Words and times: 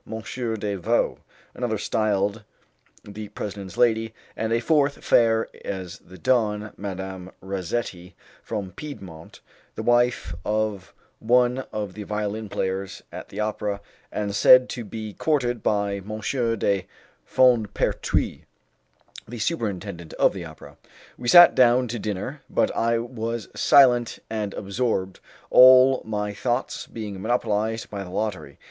de 0.57 0.75
Vaux, 0.79 1.19
another 1.53 1.77
styled 1.77 2.43
the 3.03 3.27
President's 3.27 3.77
lady, 3.77 4.15
and 4.35 4.51
a 4.51 4.59
fourth, 4.59 5.05
fair 5.05 5.47
as 5.63 5.99
the 5.99 6.17
dawn, 6.17 6.73
Madame 6.75 7.29
Razzetti, 7.39 8.15
from 8.41 8.71
Piedmont, 8.71 9.41
the 9.75 9.83
wife 9.83 10.33
of 10.43 10.91
one 11.19 11.59
of 11.71 11.93
the 11.93 12.01
violin 12.01 12.49
players 12.49 13.03
at 13.11 13.29
the 13.29 13.39
opera, 13.41 13.79
and 14.11 14.33
said 14.33 14.69
to 14.69 14.83
be 14.83 15.13
courted 15.13 15.61
by 15.61 15.97
M. 15.97 16.19
de 16.57 16.87
Fondpertuis, 17.27 18.41
the 19.27 19.37
superintendent 19.39 20.13
of 20.13 20.33
the 20.33 20.45
opera. 20.45 20.77
We 21.15 21.27
sat 21.27 21.53
down 21.53 21.87
to 21.89 21.99
dinner, 21.99 22.41
but 22.49 22.75
I 22.75 22.97
was 22.97 23.49
silent 23.55 24.17
and 24.31 24.55
absorbed, 24.55 25.19
all 25.51 26.01
my 26.05 26.33
thoughts 26.33 26.87
being 26.87 27.21
monopolized 27.21 27.91
by 27.91 28.03
the 28.03 28.09
lottery. 28.09 28.57